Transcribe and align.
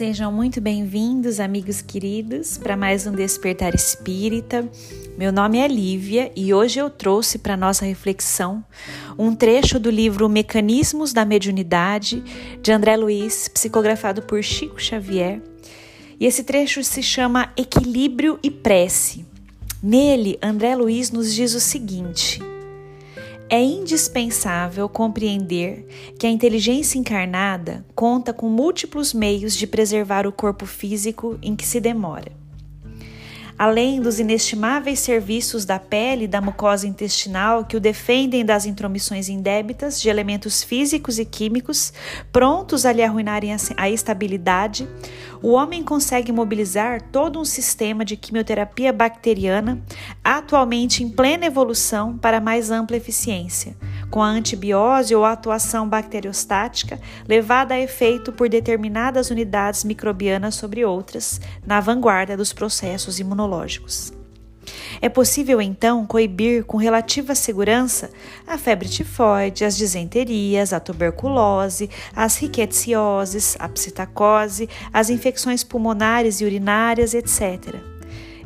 Sejam 0.00 0.32
muito 0.32 0.62
bem-vindos, 0.62 1.38
amigos 1.38 1.82
queridos, 1.82 2.56
para 2.56 2.74
mais 2.74 3.06
um 3.06 3.12
Despertar 3.12 3.74
Espírita. 3.74 4.66
Meu 5.18 5.30
nome 5.30 5.58
é 5.58 5.68
Lívia 5.68 6.32
e 6.34 6.54
hoje 6.54 6.78
eu 6.78 6.88
trouxe 6.88 7.38
para 7.38 7.54
nossa 7.54 7.84
reflexão 7.84 8.64
um 9.18 9.34
trecho 9.34 9.78
do 9.78 9.90
livro 9.90 10.26
Mecanismos 10.26 11.12
da 11.12 11.26
Mediunidade, 11.26 12.24
de 12.62 12.72
André 12.72 12.96
Luiz, 12.96 13.46
psicografado 13.48 14.22
por 14.22 14.42
Chico 14.42 14.80
Xavier. 14.80 15.42
E 16.18 16.24
esse 16.24 16.44
trecho 16.44 16.82
se 16.82 17.02
chama 17.02 17.52
Equilíbrio 17.54 18.38
e 18.42 18.50
Prece. 18.50 19.26
Nele, 19.82 20.38
André 20.40 20.74
Luiz 20.76 21.10
nos 21.10 21.30
diz 21.34 21.52
o 21.52 21.60
seguinte: 21.60 22.40
é 23.50 23.60
indispensável 23.60 24.88
compreender 24.88 25.84
que 26.16 26.26
a 26.26 26.30
inteligência 26.30 26.98
encarnada 26.98 27.84
conta 27.96 28.32
com 28.32 28.48
múltiplos 28.48 29.12
meios 29.12 29.56
de 29.56 29.66
preservar 29.66 30.24
o 30.24 30.32
corpo 30.32 30.64
físico 30.64 31.36
em 31.42 31.56
que 31.56 31.66
se 31.66 31.80
demora. 31.80 32.39
Além 33.60 34.00
dos 34.00 34.18
inestimáveis 34.18 35.00
serviços 35.00 35.66
da 35.66 35.78
pele 35.78 36.24
e 36.24 36.26
da 36.26 36.40
mucosa 36.40 36.86
intestinal 36.86 37.62
que 37.62 37.76
o 37.76 37.80
defendem 37.80 38.42
das 38.42 38.64
intromissões 38.64 39.28
indébitas 39.28 40.00
de 40.00 40.08
elementos 40.08 40.62
físicos 40.62 41.18
e 41.18 41.26
químicos 41.26 41.92
prontos 42.32 42.86
a 42.86 42.92
lhe 42.92 43.02
arruinarem 43.02 43.54
a 43.76 43.90
estabilidade, 43.90 44.88
o 45.42 45.50
homem 45.50 45.84
consegue 45.84 46.32
mobilizar 46.32 47.02
todo 47.12 47.38
um 47.38 47.44
sistema 47.44 48.02
de 48.02 48.16
quimioterapia 48.16 48.94
bacteriana, 48.94 49.78
atualmente 50.24 51.04
em 51.04 51.10
plena 51.10 51.44
evolução 51.44 52.16
para 52.16 52.40
mais 52.40 52.70
ampla 52.70 52.96
eficiência, 52.96 53.76
com 54.10 54.22
a 54.22 54.28
antibiose 54.28 55.14
ou 55.14 55.24
a 55.24 55.32
atuação 55.32 55.88
bacteriostática 55.88 57.00
levada 57.28 57.74
a 57.74 57.80
efeito 57.80 58.32
por 58.32 58.48
determinadas 58.48 59.30
unidades 59.30 59.84
microbianas 59.84 60.54
sobre 60.54 60.84
outras, 60.84 61.40
na 61.66 61.80
vanguarda 61.80 62.36
dos 62.36 62.52
processos 62.52 63.18
imunológicos. 63.18 64.12
É 65.00 65.08
possível 65.08 65.60
então 65.60 66.04
coibir 66.06 66.64
com 66.64 66.76
relativa 66.76 67.34
segurança 67.34 68.10
a 68.46 68.58
febre 68.58 68.88
tifoide, 68.88 69.64
as 69.64 69.76
disenterias, 69.76 70.72
a 70.72 70.80
tuberculose, 70.80 71.88
as 72.14 72.36
riquetioses, 72.36 73.56
a 73.58 73.68
psitacose, 73.68 74.68
as 74.92 75.08
infecções 75.08 75.64
pulmonares 75.64 76.40
e 76.40 76.44
urinárias, 76.44 77.14
etc. 77.14 77.89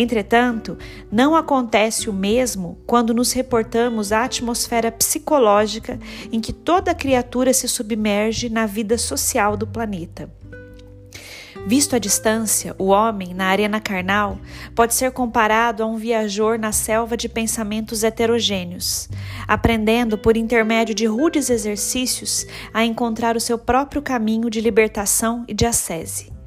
Entretanto, 0.00 0.78
não 1.10 1.34
acontece 1.34 2.08
o 2.08 2.12
mesmo 2.12 2.78
quando 2.86 3.12
nos 3.12 3.32
reportamos 3.32 4.12
à 4.12 4.22
atmosfera 4.22 4.92
psicológica 4.92 5.98
em 6.30 6.40
que 6.40 6.52
toda 6.52 6.94
criatura 6.94 7.52
se 7.52 7.66
submerge 7.66 8.48
na 8.48 8.64
vida 8.64 8.96
social 8.96 9.56
do 9.56 9.66
planeta. 9.66 10.30
Visto 11.66 11.96
à 11.96 11.98
distância, 11.98 12.76
o 12.78 12.86
homem, 12.86 13.34
na 13.34 13.46
arena 13.46 13.80
carnal, 13.80 14.38
pode 14.72 14.94
ser 14.94 15.10
comparado 15.10 15.82
a 15.82 15.86
um 15.86 15.96
viajor 15.96 16.60
na 16.60 16.70
selva 16.70 17.16
de 17.16 17.28
pensamentos 17.28 18.04
heterogêneos, 18.04 19.08
aprendendo 19.48 20.16
por 20.16 20.36
intermédio 20.36 20.94
de 20.94 21.06
rudes 21.06 21.50
exercícios 21.50 22.46
a 22.72 22.84
encontrar 22.84 23.36
o 23.36 23.40
seu 23.40 23.58
próprio 23.58 24.00
caminho 24.00 24.48
de 24.48 24.60
libertação 24.60 25.44
e 25.48 25.52
de 25.52 25.66
ascese. 25.66 26.37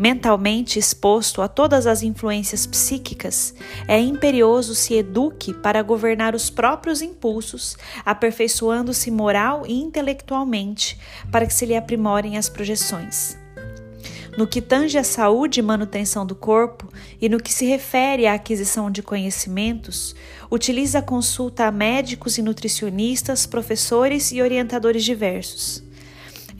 Mentalmente 0.00 0.78
exposto 0.78 1.42
a 1.42 1.46
todas 1.46 1.86
as 1.86 2.02
influências 2.02 2.66
psíquicas, 2.66 3.52
é 3.86 4.00
imperioso 4.00 4.74
se 4.74 4.94
eduque 4.94 5.52
para 5.52 5.82
governar 5.82 6.34
os 6.34 6.48
próprios 6.48 7.02
impulsos, 7.02 7.76
aperfeiçoando-se 8.02 9.10
moral 9.10 9.66
e 9.66 9.74
intelectualmente, 9.74 10.98
para 11.30 11.44
que 11.44 11.52
se 11.52 11.66
lhe 11.66 11.76
aprimorem 11.76 12.38
as 12.38 12.48
projeções. 12.48 13.36
No 14.38 14.46
que 14.46 14.62
tange 14.62 14.96
à 14.96 15.04
saúde 15.04 15.60
e 15.60 15.62
manutenção 15.62 16.24
do 16.24 16.34
corpo 16.34 16.90
e 17.20 17.28
no 17.28 17.38
que 17.38 17.52
se 17.52 17.66
refere 17.66 18.26
à 18.26 18.32
aquisição 18.32 18.90
de 18.90 19.02
conhecimentos, 19.02 20.16
utiliza 20.50 21.02
consulta 21.02 21.66
a 21.66 21.70
médicos 21.70 22.38
e 22.38 22.42
nutricionistas, 22.42 23.44
professores 23.44 24.32
e 24.32 24.40
orientadores 24.40 25.04
diversos. 25.04 25.89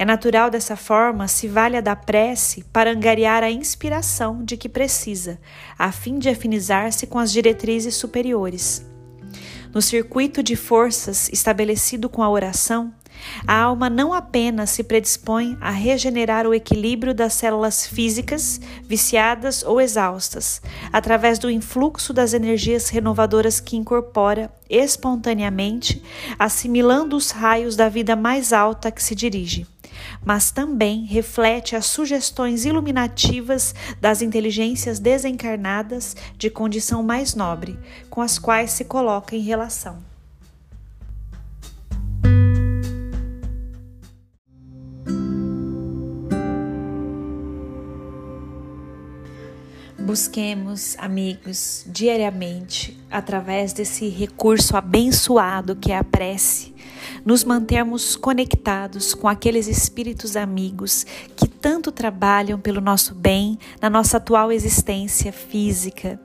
É 0.00 0.04
natural 0.06 0.48
dessa 0.48 0.76
forma 0.76 1.28
se 1.28 1.46
valha 1.46 1.82
da 1.82 1.94
prece 1.94 2.64
para 2.72 2.90
angariar 2.90 3.42
a 3.42 3.50
inspiração 3.50 4.42
de 4.42 4.56
que 4.56 4.66
precisa, 4.66 5.38
a 5.78 5.92
fim 5.92 6.18
de 6.18 6.30
afinizar-se 6.30 7.06
com 7.06 7.18
as 7.18 7.30
diretrizes 7.30 7.96
superiores. 7.96 8.82
No 9.74 9.82
circuito 9.82 10.42
de 10.42 10.56
forças 10.56 11.28
estabelecido 11.28 12.08
com 12.08 12.22
a 12.22 12.30
oração, 12.30 12.94
a 13.46 13.60
alma 13.60 13.90
não 13.90 14.14
apenas 14.14 14.70
se 14.70 14.82
predispõe 14.82 15.58
a 15.60 15.70
regenerar 15.70 16.46
o 16.46 16.54
equilíbrio 16.54 17.12
das 17.12 17.34
células 17.34 17.86
físicas 17.86 18.58
viciadas 18.82 19.62
ou 19.62 19.82
exaustas, 19.82 20.62
através 20.90 21.38
do 21.38 21.50
influxo 21.50 22.14
das 22.14 22.32
energias 22.32 22.88
renovadoras 22.88 23.60
que 23.60 23.76
incorpora 23.76 24.50
espontaneamente, 24.66 26.02
assimilando 26.38 27.14
os 27.16 27.32
raios 27.32 27.76
da 27.76 27.90
vida 27.90 28.16
mais 28.16 28.50
alta 28.54 28.90
que 28.90 29.02
se 29.02 29.14
dirige 29.14 29.66
mas 30.24 30.50
também 30.50 31.04
reflete 31.04 31.76
as 31.76 31.86
sugestões 31.86 32.64
iluminativas 32.64 33.74
das 34.00 34.22
inteligências 34.22 34.98
desencarnadas 34.98 36.16
de 36.36 36.50
condição 36.50 37.02
mais 37.02 37.34
nobre, 37.34 37.78
com 38.08 38.20
as 38.20 38.38
quais 38.38 38.72
se 38.72 38.84
coloca 38.84 39.34
em 39.36 39.40
relação. 39.40 40.10
Busquemos, 50.10 50.96
amigos, 50.98 51.84
diariamente, 51.86 52.98
através 53.08 53.72
desse 53.72 54.08
recurso 54.08 54.76
abençoado 54.76 55.76
que 55.76 55.92
é 55.92 55.96
a 55.98 56.02
prece, 56.02 56.69
nos 57.24 57.44
mantermos 57.44 58.16
conectados 58.16 59.14
com 59.14 59.28
aqueles 59.28 59.66
espíritos 59.66 60.36
amigos 60.36 61.04
que 61.36 61.48
tanto 61.48 61.92
trabalham 61.92 62.58
pelo 62.58 62.80
nosso 62.80 63.14
bem 63.14 63.58
na 63.80 63.90
nossa 63.90 64.16
atual 64.16 64.50
existência 64.50 65.32
física. 65.32 66.20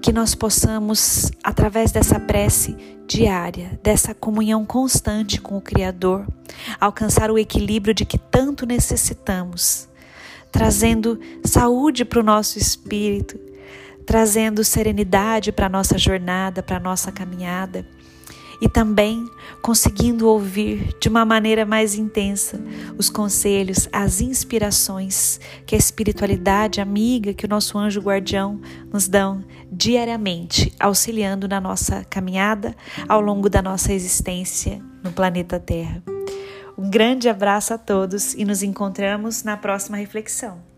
Que 0.00 0.12
nós 0.12 0.34
possamos, 0.34 1.30
através 1.42 1.92
dessa 1.92 2.18
prece 2.18 2.74
diária, 3.06 3.78
dessa 3.82 4.14
comunhão 4.14 4.64
constante 4.64 5.40
com 5.40 5.58
o 5.58 5.60
Criador, 5.60 6.26
alcançar 6.80 7.30
o 7.30 7.38
equilíbrio 7.38 7.92
de 7.92 8.06
que 8.06 8.16
tanto 8.16 8.64
necessitamos 8.64 9.88
trazendo 10.50 11.18
saúde 11.44 12.04
para 12.04 12.20
o 12.20 12.22
nosso 12.22 12.60
espírito, 12.60 13.36
trazendo 14.06 14.62
serenidade 14.62 15.50
para 15.50 15.66
a 15.66 15.68
nossa 15.68 15.98
jornada, 15.98 16.62
para 16.62 16.76
a 16.76 16.80
nossa 16.80 17.10
caminhada 17.10 17.84
e 18.60 18.68
também 18.68 19.28
conseguindo 19.60 20.28
ouvir 20.28 20.94
de 21.00 21.08
uma 21.08 21.24
maneira 21.24 21.64
mais 21.64 21.94
intensa 21.94 22.60
os 22.98 23.08
conselhos, 23.08 23.88
as 23.92 24.20
inspirações 24.20 25.40
que 25.66 25.74
a 25.74 25.78
espiritualidade 25.78 26.80
amiga, 26.80 27.32
que 27.32 27.46
o 27.46 27.48
nosso 27.48 27.78
anjo 27.78 28.00
guardião 28.00 28.60
nos 28.92 29.08
dão 29.08 29.44
diariamente, 29.70 30.72
auxiliando 30.78 31.48
na 31.48 31.60
nossa 31.60 32.04
caminhada 32.04 32.74
ao 33.08 33.20
longo 33.20 33.48
da 33.48 33.62
nossa 33.62 33.92
existência 33.92 34.80
no 35.02 35.12
planeta 35.12 35.58
Terra. 35.58 36.02
Um 36.76 36.90
grande 36.90 37.28
abraço 37.28 37.72
a 37.72 37.78
todos 37.78 38.34
e 38.34 38.44
nos 38.44 38.62
encontramos 38.62 39.44
na 39.44 39.56
próxima 39.56 39.96
reflexão. 39.96 40.73